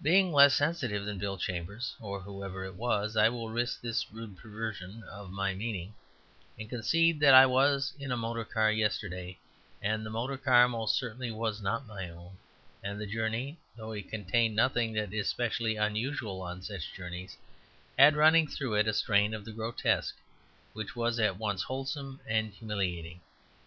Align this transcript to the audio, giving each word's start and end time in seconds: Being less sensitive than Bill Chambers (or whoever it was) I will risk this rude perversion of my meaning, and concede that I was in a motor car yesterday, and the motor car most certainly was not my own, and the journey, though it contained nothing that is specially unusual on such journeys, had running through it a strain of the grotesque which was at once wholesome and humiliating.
Being 0.00 0.32
less 0.32 0.54
sensitive 0.54 1.04
than 1.04 1.18
Bill 1.18 1.36
Chambers 1.36 1.94
(or 2.00 2.22
whoever 2.22 2.64
it 2.64 2.76
was) 2.76 3.14
I 3.14 3.28
will 3.28 3.50
risk 3.50 3.78
this 3.82 4.10
rude 4.10 4.38
perversion 4.38 5.02
of 5.02 5.30
my 5.30 5.52
meaning, 5.52 5.92
and 6.58 6.66
concede 6.70 7.20
that 7.20 7.34
I 7.34 7.44
was 7.44 7.92
in 7.98 8.10
a 8.10 8.16
motor 8.16 8.46
car 8.46 8.72
yesterday, 8.72 9.36
and 9.82 10.02
the 10.02 10.08
motor 10.08 10.38
car 10.38 10.66
most 10.66 10.96
certainly 10.96 11.30
was 11.30 11.60
not 11.60 11.86
my 11.86 12.08
own, 12.08 12.38
and 12.82 12.98
the 12.98 13.06
journey, 13.06 13.58
though 13.76 13.92
it 13.92 14.08
contained 14.08 14.56
nothing 14.56 14.94
that 14.94 15.12
is 15.12 15.28
specially 15.28 15.76
unusual 15.76 16.40
on 16.40 16.62
such 16.62 16.94
journeys, 16.94 17.36
had 17.98 18.16
running 18.16 18.46
through 18.48 18.76
it 18.76 18.88
a 18.88 18.94
strain 18.94 19.34
of 19.34 19.44
the 19.44 19.52
grotesque 19.52 20.16
which 20.72 20.96
was 20.96 21.18
at 21.20 21.36
once 21.36 21.64
wholesome 21.64 22.18
and 22.26 22.54
humiliating. 22.54 23.20